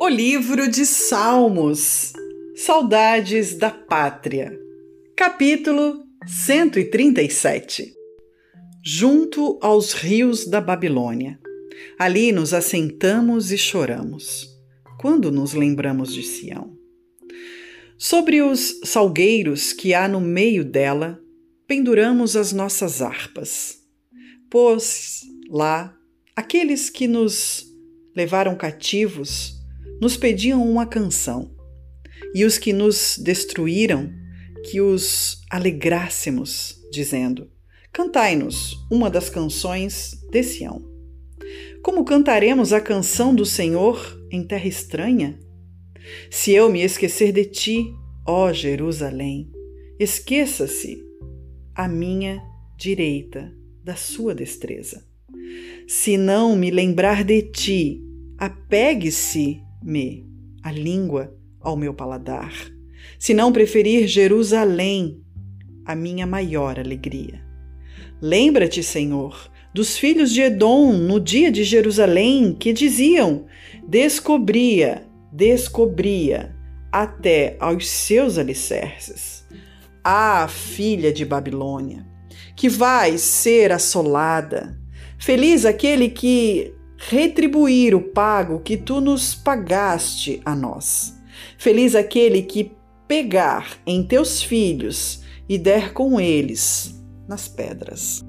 O 0.00 0.06
livro 0.06 0.70
de 0.70 0.86
Salmos, 0.86 2.12
Saudades 2.54 3.56
da 3.56 3.68
Pátria, 3.68 4.56
capítulo 5.16 6.04
137. 6.24 7.92
Junto 8.84 9.58
aos 9.60 9.94
rios 9.94 10.46
da 10.46 10.60
Babilônia. 10.60 11.40
Ali 11.98 12.30
nos 12.30 12.54
assentamos 12.54 13.50
e 13.50 13.58
choramos, 13.58 14.48
quando 15.00 15.32
nos 15.32 15.52
lembramos 15.52 16.14
de 16.14 16.22
Sião. 16.22 16.78
Sobre 17.98 18.40
os 18.40 18.80
salgueiros 18.84 19.72
que 19.72 19.94
há 19.94 20.06
no 20.06 20.20
meio 20.20 20.64
dela, 20.64 21.20
penduramos 21.66 22.36
as 22.36 22.52
nossas 22.52 23.02
harpas. 23.02 23.80
Pois 24.48 25.22
lá, 25.50 25.92
aqueles 26.36 26.88
que 26.88 27.08
nos 27.08 27.66
levaram 28.14 28.54
cativos 28.56 29.57
nos 30.00 30.16
pediam 30.16 30.68
uma 30.68 30.86
canção, 30.86 31.50
e 32.34 32.44
os 32.44 32.58
que 32.58 32.72
nos 32.72 33.18
destruíram, 33.18 34.12
que 34.70 34.80
os 34.80 35.42
alegrássemos, 35.50 36.76
dizendo: 36.90 37.50
Cantai-nos 37.92 38.76
uma 38.90 39.10
das 39.10 39.30
canções 39.30 40.12
de 40.30 40.42
Sião. 40.42 40.84
Como 41.82 42.04
cantaremos 42.04 42.72
a 42.72 42.80
canção 42.80 43.34
do 43.34 43.46
Senhor 43.46 43.98
em 44.30 44.46
terra 44.46 44.66
estranha? 44.66 45.38
Se 46.30 46.52
eu 46.52 46.70
me 46.70 46.82
esquecer 46.82 47.32
de 47.32 47.44
ti, 47.44 47.94
ó 48.26 48.52
Jerusalém, 48.52 49.50
esqueça-se 49.98 51.02
a 51.74 51.88
minha 51.88 52.42
direita 52.76 53.52
da 53.82 53.94
sua 53.94 54.34
destreza. 54.34 55.06
Se 55.86 56.18
não 56.18 56.54
me 56.54 56.70
lembrar 56.70 57.24
de 57.24 57.42
ti, 57.42 58.02
apegue-se 58.36 59.62
me 59.88 60.28
a 60.62 60.70
língua 60.70 61.34
ao 61.60 61.76
meu 61.76 61.94
paladar, 61.94 62.52
se 63.18 63.32
não 63.32 63.50
preferir 63.50 64.06
Jerusalém, 64.06 65.22
a 65.84 65.96
minha 65.96 66.26
maior 66.26 66.78
alegria. 66.78 67.42
Lembra-te, 68.20 68.82
Senhor, 68.82 69.50
dos 69.72 69.96
filhos 69.96 70.30
de 70.30 70.42
Edom 70.42 70.92
no 70.92 71.18
dia 71.18 71.50
de 71.50 71.64
Jerusalém 71.64 72.52
que 72.52 72.72
diziam: 72.72 73.46
Descobria, 73.86 75.06
descobria, 75.32 76.54
até 76.92 77.56
aos 77.58 77.88
seus 77.88 78.36
alicerces. 78.36 79.46
Ah, 80.04 80.46
filha 80.48 81.12
de 81.12 81.24
Babilônia, 81.24 82.06
que 82.54 82.68
vais 82.68 83.22
ser 83.22 83.72
assolada. 83.72 84.78
Feliz 85.18 85.64
aquele 85.64 86.10
que 86.10 86.74
retribuir 86.98 87.94
o 87.94 88.00
pago 88.00 88.60
que 88.60 88.76
tu 88.76 89.00
nos 89.00 89.34
pagaste 89.34 90.42
a 90.44 90.54
nós. 90.54 91.16
Feliz 91.56 91.94
aquele 91.94 92.42
que 92.42 92.72
pegar 93.06 93.78
em 93.86 94.02
teus 94.02 94.42
filhos 94.42 95.22
e 95.48 95.56
der 95.56 95.92
com 95.92 96.20
eles 96.20 97.00
nas 97.26 97.48
pedras. 97.48 98.22